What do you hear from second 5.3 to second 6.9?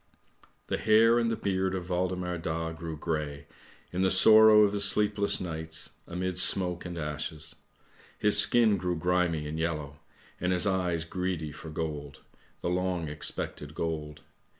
nights, amid smoke